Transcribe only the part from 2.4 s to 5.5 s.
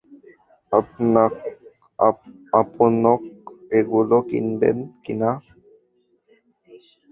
আপনক এগুলো কিনবেন কি না?